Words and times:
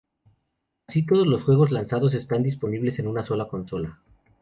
Así 0.87 1.05
todos 1.05 1.27
los 1.27 1.43
juegos 1.43 1.69
lanzados 1.69 2.15
están 2.15 2.41
disponibles 2.41 2.97
en 2.97 3.05
una 3.07 3.23
sola 3.23 3.47
consola. 3.47 3.99